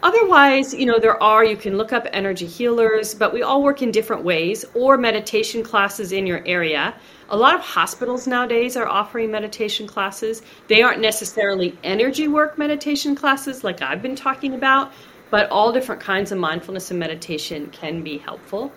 Otherwise, 0.04 0.74
you 0.74 0.88
know, 0.88 0.98
there 0.98 1.22
are, 1.22 1.46
you 1.46 1.56
can 1.56 1.78
look 1.78 1.94
up 1.94 2.08
energy 2.12 2.48
healers, 2.48 3.14
but 3.14 3.32
we 3.32 3.44
all 3.44 3.62
work 3.62 3.84
in 3.84 3.92
different 3.92 4.24
ways, 4.24 4.66
or 4.74 4.98
meditation 4.98 5.62
classes 5.62 6.12
in 6.12 6.26
your 6.26 6.42
area. 6.48 6.96
A 7.30 7.38
lot 7.38 7.54
of 7.54 7.62
hospitals 7.62 8.26
nowadays 8.26 8.76
are 8.76 8.88
offering 8.88 9.30
meditation 9.30 9.86
classes. 9.86 10.42
They 10.68 10.82
aren't 10.82 11.02
necessarily 11.02 11.78
energy 11.84 12.28
work 12.28 12.58
meditation 12.58 13.16
classes 13.16 13.64
like 13.64 13.84
I've 13.84 14.02
been 14.02 14.16
talking 14.16 14.56
about, 14.56 14.92
but 15.30 15.48
all 15.52 15.72
different 15.72 16.02
kinds 16.02 16.32
of 16.32 16.40
mindfulness 16.40 16.90
and 16.90 17.00
meditation 17.00 17.70
can 17.70 18.02
be 18.02 18.18
helpful. 18.18 18.72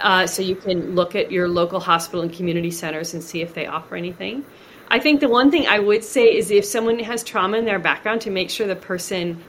Uh, 0.00 0.26
so 0.26 0.42
you 0.42 0.54
can 0.54 0.94
look 0.94 1.14
at 1.14 1.32
your 1.32 1.48
local 1.48 1.80
hospital 1.80 2.22
and 2.22 2.32
community 2.32 2.70
centers 2.70 3.14
and 3.14 3.22
see 3.22 3.40
if 3.40 3.54
they 3.54 3.66
offer 3.66 3.96
anything. 3.96 4.44
I 4.88 5.00
think 5.00 5.20
the 5.20 5.28
one 5.28 5.50
thing 5.50 5.66
I 5.66 5.78
would 5.78 6.04
say 6.04 6.24
is 6.36 6.50
if 6.50 6.64
someone 6.64 6.98
has 7.00 7.24
trauma 7.24 7.56
in 7.56 7.64
their 7.64 7.78
background, 7.78 8.20
to 8.22 8.30
make 8.30 8.50
sure 8.50 8.66
the 8.66 8.76
person 8.76 9.42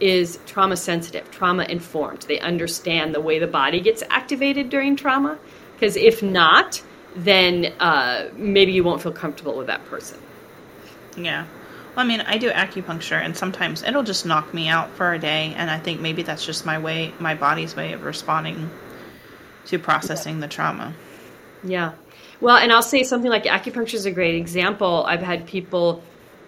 is 0.00 0.38
trauma 0.44 0.76
sensitive, 0.76 1.30
trauma 1.30 1.64
informed. 1.64 2.22
They 2.22 2.40
understand 2.40 3.14
the 3.14 3.20
way 3.20 3.38
the 3.38 3.46
body 3.46 3.80
gets 3.80 4.02
activated 4.10 4.68
during 4.68 4.96
trauma. 4.96 5.38
Because 5.74 5.96
if 5.96 6.22
not, 6.22 6.82
then 7.14 7.72
uh, 7.80 8.28
maybe 8.36 8.72
you 8.72 8.84
won't 8.84 9.00
feel 9.00 9.12
comfortable 9.12 9.56
with 9.56 9.68
that 9.68 9.84
person. 9.86 10.18
Yeah. 11.16 11.46
Well, 11.94 12.04
I 12.04 12.08
mean, 12.08 12.20
I 12.20 12.36
do 12.36 12.50
acupuncture, 12.50 13.18
and 13.18 13.34
sometimes 13.34 13.82
it'll 13.82 14.02
just 14.02 14.26
knock 14.26 14.52
me 14.52 14.68
out 14.68 14.90
for 14.96 15.14
a 15.14 15.18
day, 15.18 15.54
and 15.56 15.70
I 15.70 15.78
think 15.78 16.00
maybe 16.00 16.22
that's 16.22 16.44
just 16.44 16.66
my 16.66 16.78
way, 16.78 17.14
my 17.18 17.34
body's 17.34 17.74
way 17.74 17.94
of 17.94 18.04
responding 18.04 18.70
to 19.66 19.78
processing 19.78 20.40
the 20.40 20.48
trauma. 20.48 20.94
Yeah. 21.64 21.92
Well, 22.40 22.56
and 22.56 22.72
I'll 22.72 22.82
say 22.82 23.02
something 23.02 23.30
like 23.30 23.44
acupuncture 23.44 23.94
is 23.94 24.06
a 24.06 24.10
great 24.10 24.34
example. 24.34 25.04
I've 25.06 25.22
had 25.22 25.46
people 25.46 26.02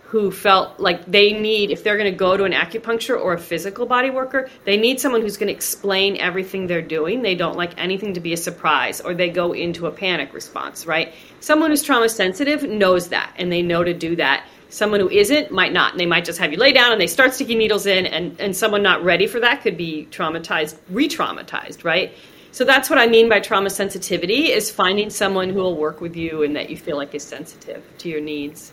who 0.08 0.30
felt 0.30 0.80
like 0.80 1.04
they 1.04 1.34
need, 1.34 1.70
if 1.70 1.84
they're 1.84 1.98
going 1.98 2.10
to 2.10 2.16
go 2.16 2.34
to 2.34 2.44
an 2.44 2.52
acupuncture 2.52 3.20
or 3.20 3.34
a 3.34 3.38
physical 3.38 3.84
body 3.84 4.08
worker, 4.08 4.48
they 4.64 4.78
need 4.78 4.98
someone 4.98 5.20
who's 5.20 5.36
going 5.36 5.48
to 5.48 5.52
explain 5.52 6.16
everything 6.16 6.66
they're 6.66 6.80
doing. 6.80 7.20
They 7.20 7.34
don't 7.34 7.58
like 7.58 7.78
anything 7.78 8.14
to 8.14 8.20
be 8.20 8.32
a 8.32 8.36
surprise 8.38 9.02
or 9.02 9.12
they 9.12 9.28
go 9.28 9.52
into 9.52 9.86
a 9.86 9.90
panic 9.90 10.32
response, 10.32 10.86
right? 10.86 11.12
Someone 11.40 11.68
who's 11.68 11.82
trauma 11.82 12.08
sensitive 12.08 12.62
knows 12.62 13.08
that 13.08 13.34
and 13.36 13.52
they 13.52 13.60
know 13.60 13.84
to 13.84 13.92
do 13.92 14.16
that. 14.16 14.46
Someone 14.70 15.00
who 15.00 15.10
isn't 15.10 15.50
might 15.50 15.74
not. 15.74 15.92
And 15.92 16.00
they 16.00 16.06
might 16.06 16.24
just 16.24 16.38
have 16.38 16.52
you 16.52 16.58
lay 16.58 16.72
down 16.72 16.92
and 16.92 17.00
they 17.00 17.06
start 17.06 17.34
sticking 17.34 17.58
needles 17.58 17.84
in, 17.84 18.06
and, 18.06 18.40
and 18.40 18.56
someone 18.56 18.82
not 18.82 19.04
ready 19.04 19.26
for 19.26 19.40
that 19.40 19.60
could 19.60 19.76
be 19.76 20.08
traumatized, 20.10 20.76
re 20.88 21.06
traumatized, 21.06 21.84
right? 21.84 22.14
So 22.50 22.64
that's 22.64 22.88
what 22.90 22.98
I 22.98 23.06
mean 23.06 23.28
by 23.28 23.40
trauma 23.40 23.70
sensitivity 23.70 24.50
is 24.50 24.70
finding 24.70 25.10
someone 25.10 25.50
who 25.50 25.60
will 25.60 25.76
work 25.76 26.00
with 26.00 26.16
you 26.16 26.42
and 26.42 26.56
that 26.56 26.70
you 26.70 26.76
feel 26.76 26.96
like 26.96 27.14
is 27.14 27.22
sensitive 27.22 27.84
to 27.98 28.08
your 28.08 28.20
needs. 28.20 28.72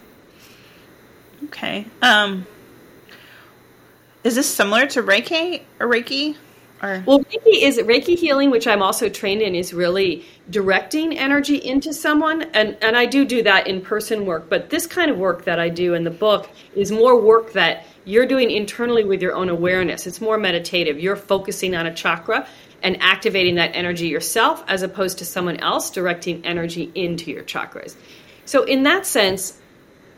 Okay. 1.46 1.86
Um, 2.02 2.48
is 4.24 4.36
this 4.36 4.52
similar 4.52 4.88
to 4.88 5.04
Reiki 5.04 5.62
or 5.80 5.88
Reiki? 5.88 6.36
Or 6.82 7.04
well, 7.06 7.20
Reiki 7.20 7.62
is 7.62 7.78
Reiki 7.78 8.18
healing, 8.18 8.50
which 8.50 8.68
I'm 8.68 8.82
also 8.82 9.08
trained 9.08 9.42
in, 9.42 9.56
is 9.56 9.74
really 9.74 10.26
directing 10.50 11.18
energy 11.18 11.58
into 11.58 11.94
someone, 11.94 12.44
and 12.54 12.76
and 12.82 12.98
I 12.98 13.06
do 13.06 13.24
do 13.24 13.44
that 13.44 13.68
in 13.68 13.82
person 13.82 14.26
work. 14.26 14.50
But 14.50 14.70
this 14.70 14.88
kind 14.88 15.10
of 15.10 15.18
work 15.18 15.46
that 15.46 15.60
I 15.60 15.70
do 15.70 15.94
in 15.94 16.04
the 16.04 16.12
book 16.12 16.50
is 16.76 16.92
more 16.92 17.20
work 17.20 17.54
that 17.54 17.86
you're 18.04 18.26
doing 18.26 18.52
internally 18.52 19.04
with 19.04 19.22
your 19.22 19.34
own 19.34 19.50
awareness. 19.50 20.06
It's 20.06 20.20
more 20.20 20.38
meditative. 20.38 21.00
You're 21.00 21.16
focusing 21.16 21.76
on 21.76 21.86
a 21.86 21.94
chakra 21.94 22.48
and 22.86 23.02
activating 23.02 23.56
that 23.56 23.72
energy 23.74 24.08
yourself, 24.08 24.64
as 24.68 24.84
opposed 24.84 25.18
to 25.18 25.26
someone 25.26 25.58
else 25.58 25.90
directing 25.90 26.46
energy 26.46 26.92
into 26.94 27.32
your 27.32 27.42
chakras. 27.42 27.96
So 28.46 28.64
in 28.64 28.84
that 28.84 29.08
sense, 29.08 29.58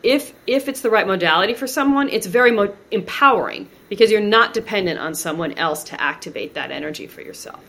if 0.02 0.34
if 0.46 0.68
it's 0.68 0.82
the 0.82 0.90
right 0.90 1.06
modality 1.06 1.54
for 1.54 1.66
someone, 1.66 2.10
it's 2.10 2.26
very 2.26 2.52
mo- 2.52 2.76
empowering 2.90 3.70
because 3.88 4.10
you're 4.10 4.20
not 4.20 4.52
dependent 4.52 5.00
on 5.00 5.14
someone 5.14 5.54
else 5.54 5.82
to 5.84 6.00
activate 6.00 6.54
that 6.54 6.70
energy 6.70 7.06
for 7.06 7.22
yourself. 7.22 7.64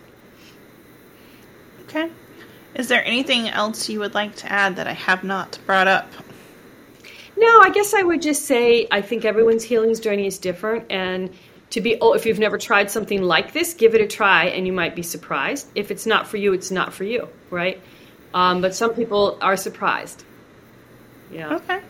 Okay. 1.84 2.12
Is 2.76 2.90
there 2.90 3.04
anything 3.04 3.48
else 3.48 3.88
you 3.88 4.00
would 4.00 4.14
like 4.14 4.36
to 4.36 4.52
add 4.52 4.76
that 4.76 4.86
I 4.86 4.94
have 4.94 5.24
not 5.24 5.58
brought 5.66 5.88
up? 5.88 6.12
No, 7.38 7.62
I 7.62 7.70
guess 7.70 7.94
I 7.94 8.04
would 8.04 8.22
just 8.22 8.46
say 8.46 8.86
I 8.92 9.02
think 9.02 9.24
everyone's 9.24 9.64
healing 9.64 9.96
journey 9.96 10.28
is 10.28 10.38
different 10.38 10.92
and 10.92 11.34
to 11.72 11.82
be 11.82 11.98
oh 12.02 12.14
if 12.14 12.26
you've 12.26 12.40
never 12.40 12.58
tried 12.58 12.90
something 12.92 13.22
like 13.22 13.54
this, 13.54 13.74
give 13.74 13.96
it 13.96 14.02
a 14.02 14.08
try 14.08 14.46
and 14.46 14.66
you 14.66 14.74
might 14.74 14.96
be 14.96 15.04
surprised. 15.04 15.68
If 15.76 15.92
it's 15.92 16.06
not 16.06 16.28
for 16.28 16.38
you, 16.38 16.54
it's 16.54 16.72
not 16.72 16.94
for 16.94 17.04
you, 17.04 17.30
right? 17.50 17.82
Um, 18.34 18.62
but 18.62 18.76
some 18.76 18.94
people 18.94 19.38
are 19.42 19.58
surprised. 19.58 20.24
Yeah. 21.32 21.56
Okay. 21.56 21.82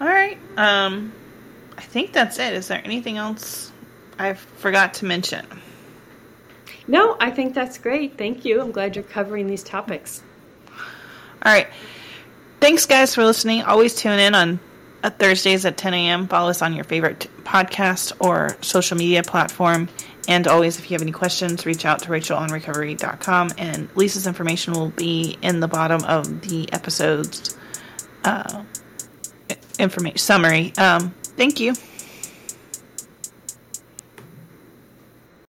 All 0.00 0.06
right. 0.06 0.38
Um, 0.56 1.12
I 1.76 1.82
think 1.82 2.12
that's 2.12 2.38
it. 2.38 2.54
Is 2.54 2.68
there 2.68 2.80
anything 2.84 3.16
else 3.16 3.72
I 4.18 4.34
forgot 4.34 4.94
to 4.94 5.04
mention? 5.04 5.46
No, 6.86 7.16
I 7.20 7.30
think 7.30 7.54
that's 7.54 7.78
great. 7.78 8.18
Thank 8.18 8.44
you. 8.44 8.60
I'm 8.60 8.72
glad 8.72 8.96
you're 8.96 9.02
covering 9.04 9.46
these 9.46 9.62
topics. 9.62 10.22
All 11.42 11.52
right. 11.52 11.68
Thanks, 12.60 12.86
guys, 12.86 13.14
for 13.14 13.24
listening. 13.24 13.62
Always 13.62 13.94
tune 13.94 14.18
in 14.18 14.34
on 14.34 14.60
uh, 15.02 15.10
Thursdays 15.10 15.64
at 15.64 15.76
10 15.76 15.94
a.m. 15.94 16.28
Follow 16.28 16.50
us 16.50 16.62
on 16.62 16.74
your 16.74 16.84
favorite 16.84 17.28
podcast 17.44 18.12
or 18.20 18.56
social 18.60 18.96
media 18.96 19.22
platform. 19.22 19.88
And 20.28 20.46
always, 20.46 20.78
if 20.78 20.90
you 20.90 20.94
have 20.94 21.02
any 21.02 21.12
questions, 21.12 21.66
reach 21.66 21.84
out 21.84 22.00
to 22.02 22.10
Rachel 22.10 22.36
on 22.36 22.50
rachelonrecovery.com. 22.50 23.52
And 23.58 23.88
Lisa's 23.94 24.26
information 24.26 24.74
will 24.74 24.90
be 24.90 25.38
in 25.42 25.60
the 25.60 25.68
bottom 25.68 26.04
of 26.04 26.42
the 26.42 26.72
episode's 26.72 27.56
uh, 28.24 28.62
information 29.78 30.18
summary. 30.18 30.72
Um, 30.76 31.14
thank 31.36 31.58
you. 31.58 31.74